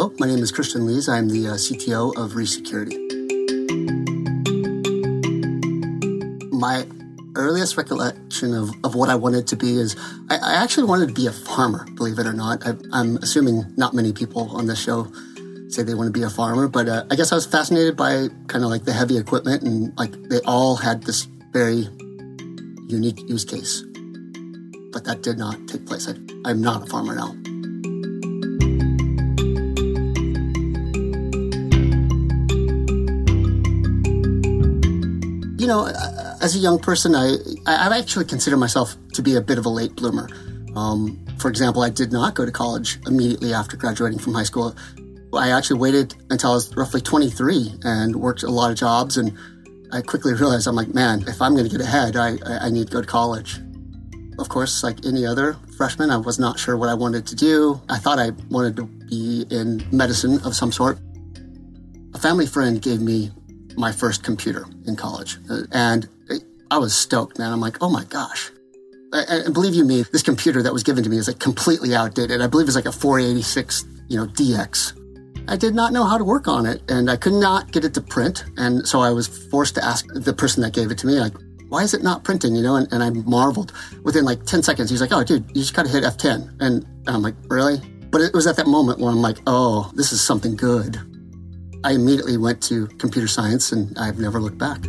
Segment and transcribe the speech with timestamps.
[0.00, 1.10] Hello, my name is Christian Lees.
[1.10, 2.96] I'm the uh, CTO of Resecurity.
[6.50, 6.86] My
[7.36, 9.96] earliest recollection of, of what I wanted to be is
[10.30, 12.66] I, I actually wanted to be a farmer, believe it or not.
[12.66, 15.06] I, am assuming not many people on this show
[15.68, 18.28] say they want to be a farmer, but uh, I guess I was fascinated by
[18.46, 21.86] kind of like the heavy equipment and like they all had this very
[22.88, 23.84] unique use case.
[24.92, 26.08] But that did not take place.
[26.08, 26.14] I,
[26.46, 27.34] I'm not a farmer now.
[35.70, 35.86] Know,
[36.40, 39.68] as a young person, I I actually consider myself to be a bit of a
[39.68, 40.28] late bloomer.
[40.76, 44.74] Um, for example, I did not go to college immediately after graduating from high school.
[45.32, 49.16] I actually waited until I was roughly 23 and worked a lot of jobs.
[49.16, 49.36] And
[49.92, 52.88] I quickly realized I'm like, man, if I'm going to get ahead, I, I need
[52.88, 53.60] to go to college.
[54.38, 57.80] Of course, like any other freshman, I was not sure what I wanted to do.
[57.88, 60.98] I thought I wanted to be in medicine of some sort.
[62.14, 63.30] A family friend gave me
[63.80, 65.38] my first computer in college.
[65.50, 66.08] Uh, and
[66.70, 67.52] I was stoked, man.
[67.52, 68.50] I'm like, oh my gosh.
[69.12, 72.40] And believe you me, this computer that was given to me is like completely outdated.
[72.40, 74.96] I believe it's like a 486, you know, DX.
[75.48, 77.92] I did not know how to work on it and I could not get it
[77.94, 78.44] to print.
[78.56, 81.34] And so I was forced to ask the person that gave it to me, like,
[81.68, 82.54] why is it not printing?
[82.54, 83.72] You know, and, and I marveled
[84.04, 84.90] within like 10 seconds.
[84.90, 86.60] He's like, oh, dude, you just got to hit F10.
[86.60, 87.80] And, and I'm like, really?
[88.10, 91.00] But it was at that moment where I'm like, oh, this is something good.
[91.82, 94.84] I immediately went to computer science and I've never looked back.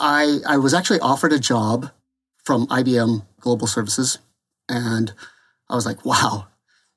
[0.00, 1.90] I, I was actually offered a job
[2.44, 4.18] from IBM Global Services,
[4.68, 5.12] and
[5.68, 6.48] I was like, wow,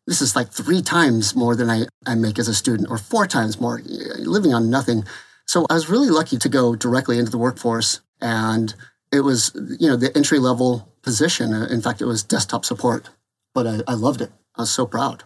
[0.07, 3.28] this is like three times more than I, I make as a student, or four
[3.28, 3.81] times more,
[4.19, 5.03] living on nothing.
[5.47, 8.73] So I was really lucky to go directly into the workforce, and
[9.12, 11.53] it was, you know, the entry level position.
[11.53, 13.09] In fact, it was desktop support,
[13.53, 14.31] but I, I loved it.
[14.56, 15.23] I was so proud.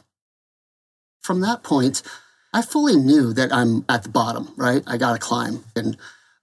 [1.22, 2.02] From that point,
[2.54, 4.84] I fully knew that I'm at the bottom, right?
[4.88, 5.66] I got to climb.
[5.76, 5.98] And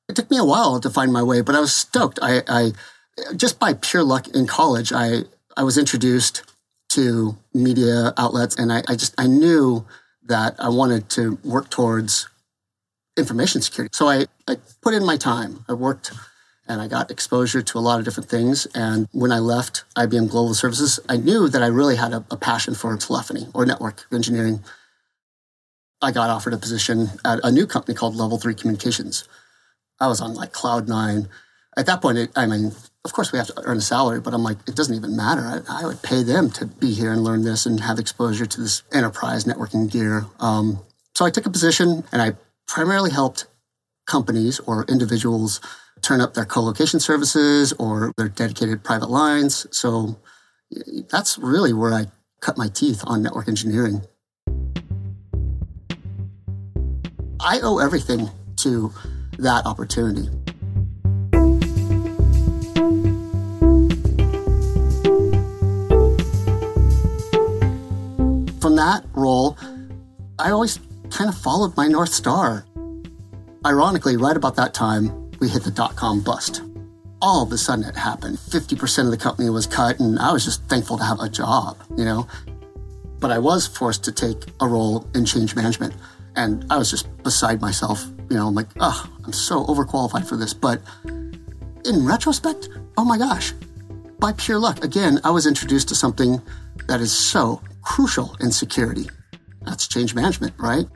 [0.08, 2.18] it took me a while to find my way, but I was stoked.
[2.20, 2.72] I, I
[3.36, 5.24] just by pure luck in college, I,
[5.56, 6.42] I was introduced
[6.90, 9.86] to media outlets and I, I just, I knew
[10.24, 12.28] that I wanted to work towards
[13.16, 13.92] information security.
[13.94, 15.64] So I, I put in my time.
[15.68, 16.12] I worked
[16.68, 18.66] and I got exposure to a lot of different things.
[18.74, 22.36] And when I left IBM Global Services, I knew that I really had a, a
[22.36, 24.62] passion for telephony or network engineering.
[26.00, 29.28] I got offered a position at a new company called Level 3 Communications.
[30.00, 31.28] I was on like cloud nine.
[31.76, 32.72] At that point, it, I mean,
[33.04, 35.42] of course we have to earn a salary, but I'm like, it doesn't even matter.
[35.42, 38.60] I, I, would pay them to be here and learn this and have exposure to
[38.60, 40.26] this enterprise networking gear.
[40.38, 40.80] Um,
[41.14, 42.32] so I took a position and I
[42.66, 43.46] primarily helped
[44.06, 45.60] companies or individuals
[46.02, 49.66] turn up their co-location services or their dedicated private lines.
[49.70, 50.18] So
[51.10, 52.06] that's really where I
[52.40, 54.02] cut my teeth on network engineering.
[57.40, 58.92] I owe everything to
[59.38, 60.28] that opportunity.
[68.60, 69.58] From that role,
[70.38, 70.78] I always
[71.10, 72.64] kind of followed my North Star.
[73.64, 76.62] Ironically, right about that time, we hit the dot com bust.
[77.22, 78.36] all of a sudden it happened.
[78.36, 81.78] 50% of the company was cut, and I was just thankful to have a job,
[81.96, 82.26] you know?
[83.20, 85.94] But I was forced to take a role in change management.
[86.34, 90.36] And I was just beside myself, you know, I'm like, oh, I'm so overqualified for
[90.36, 90.52] this.
[90.52, 90.82] But
[91.84, 93.52] in retrospect, oh my gosh,
[94.18, 96.42] by pure luck, again, I was introduced to something
[96.88, 99.08] that is so crucial in security.
[99.60, 100.86] That's change management, right?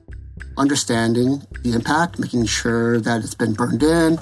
[0.56, 4.18] Understanding the impact, making sure that it's been burned in.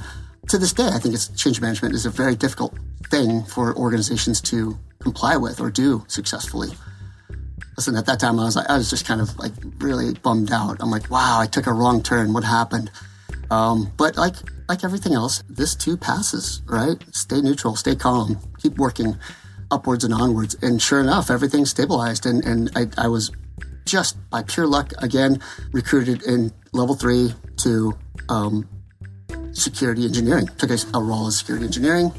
[0.48, 2.76] To this day, I think it's change management is a very difficult
[3.10, 6.68] thing for organizations to comply with or do successfully.
[7.76, 10.52] Listen, at that time, I was like, I was just kind of like really bummed
[10.52, 10.76] out.
[10.80, 12.32] I'm like, wow, I took a wrong turn.
[12.32, 12.90] What happened?
[13.50, 14.36] Um, but like
[14.68, 16.96] like everything else, this too passes, right?
[17.12, 19.16] Stay neutral, stay calm, keep working
[19.70, 20.56] upwards and onwards.
[20.62, 22.26] And sure enough, everything stabilized.
[22.26, 23.30] And, and I, I was
[23.84, 25.40] just by pure luck, again,
[25.72, 27.96] recruited in level three to
[28.28, 28.68] um,
[29.52, 30.48] security engineering.
[30.58, 32.12] Took a, a, role as security engineering.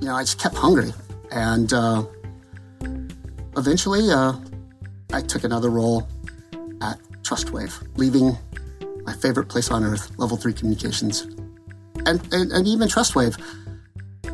[0.00, 0.92] You know, I just kept hungry.
[1.30, 2.04] And uh,
[3.56, 4.34] eventually, uh,
[5.12, 6.08] I took another role
[6.82, 8.36] at TrustWave, leaving
[9.04, 11.22] my favorite place on earth, level three communications.
[12.06, 13.38] And, and, and even TrustWave,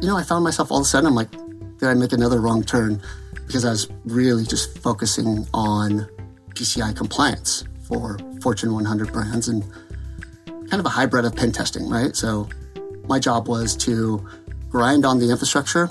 [0.01, 1.31] you know, I found myself all of a sudden, I'm like,
[1.79, 3.03] did I make another wrong turn?
[3.47, 6.09] Because I was really just focusing on
[6.51, 9.63] PCI compliance for Fortune 100 brands and
[10.69, 12.17] kind of a hybrid of pen testing, right?
[12.17, 12.49] So
[13.07, 14.27] my job was to
[14.69, 15.89] grind on the infrastructure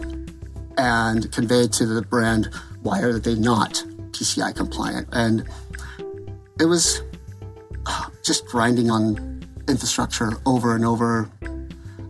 [0.78, 2.50] and convey to the brand
[2.82, 5.08] why are they not PCI compliant?
[5.12, 5.46] And
[6.60, 7.02] it was
[7.88, 11.30] ah, just grinding on infrastructure over and over.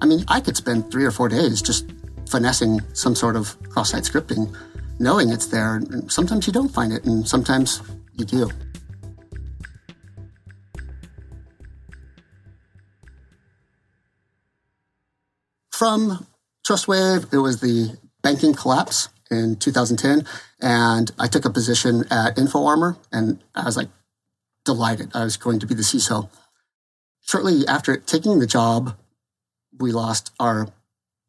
[0.01, 1.89] I mean, I could spend three or four days just
[2.29, 4.53] finessing some sort of cross-site scripting,
[4.99, 5.81] knowing it's there.
[6.07, 7.81] Sometimes you don't find it, and sometimes
[8.13, 8.49] you do.
[15.71, 16.25] From
[16.65, 20.25] TrustWave, it was the banking collapse in 2010,
[20.61, 23.89] and I took a position at InfoArmor, and I was like
[24.63, 25.11] delighted.
[25.13, 26.29] I was going to be the CISO.
[27.21, 28.97] Shortly after taking the job,
[29.77, 30.69] we lost our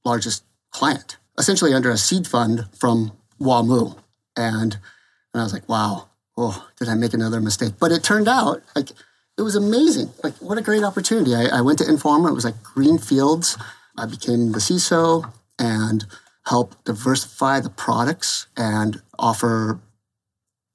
[0.04, 3.98] largest client, essentially under a seed fund from WAMU.
[4.36, 4.74] And,
[5.32, 7.74] and I was like, wow, oh, did I make another mistake?
[7.78, 8.90] But it turned out like
[9.38, 10.10] it was amazing.
[10.24, 11.34] Like, what a great opportunity.
[11.34, 12.30] I, I went to InfoArmor.
[12.30, 13.58] It was like green fields.
[13.98, 16.06] I became the CISO and
[16.46, 19.80] helped diversify the products and offer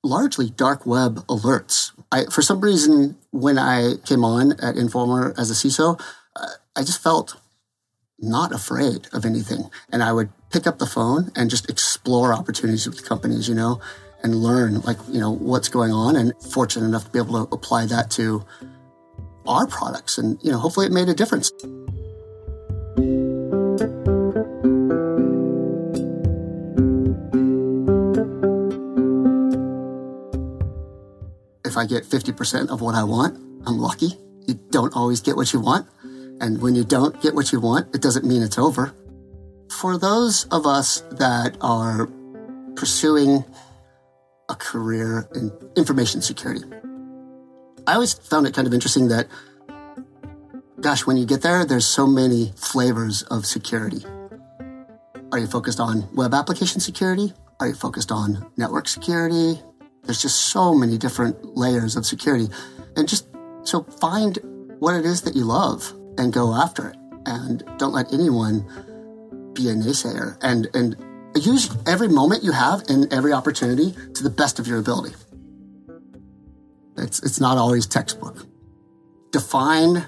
[0.03, 1.91] largely dark web alerts.
[2.11, 5.99] I, for some reason, when I came on at InfoArmor as a CISO,
[6.35, 7.37] uh, I just felt
[8.19, 9.69] not afraid of anything.
[9.91, 13.79] And I would pick up the phone and just explore opportunities with companies, you know,
[14.23, 17.55] and learn like, you know, what's going on and fortunate enough to be able to
[17.55, 18.45] apply that to
[19.47, 20.17] our products.
[20.17, 21.51] And, you know, hopefully it made a difference.
[31.63, 34.17] If I get 50% of what I want, I'm lucky.
[34.45, 35.87] You don't always get what you want.
[36.41, 38.93] And when you don't get what you want, it doesn't mean it's over.
[39.71, 42.07] For those of us that are
[42.75, 43.45] pursuing
[44.49, 46.65] a career in information security,
[47.87, 49.27] I always found it kind of interesting that,
[50.81, 54.05] gosh, when you get there, there's so many flavors of security.
[55.31, 57.33] Are you focused on web application security?
[57.61, 59.61] Are you focused on network security?
[60.03, 62.49] There's just so many different layers of security.
[62.97, 63.25] And just
[63.63, 64.37] so find
[64.79, 66.97] what it is that you love and go after it.
[67.25, 68.65] And don't let anyone
[69.53, 70.37] be a naysayer.
[70.41, 70.95] And, and
[71.35, 75.15] use every moment you have and every opportunity to the best of your ability.
[76.97, 78.45] It's, it's not always textbook.
[79.31, 80.05] Define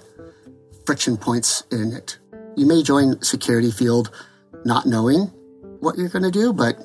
[0.85, 2.19] friction points in it.
[2.55, 4.11] You may join security field
[4.65, 5.31] not knowing
[5.79, 6.77] what you're going to do, but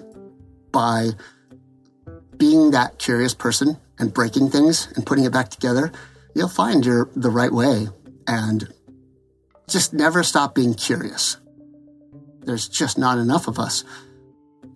[0.72, 1.10] by
[2.36, 5.92] being that curious person and breaking things and putting it back together,
[6.34, 7.88] you'll find your the right way
[8.26, 8.72] and
[9.68, 11.36] just never stop being curious.
[12.48, 13.84] There's just not enough of us.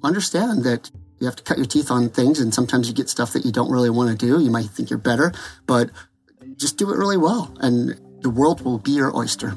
[0.02, 3.33] Understand that you have to cut your teeth on things, and sometimes you get stuff
[3.33, 4.45] that you don't really want to do.
[4.45, 5.33] You might think you're better,
[5.67, 5.88] but
[6.57, 9.57] just do it really well, and the world will be your oyster.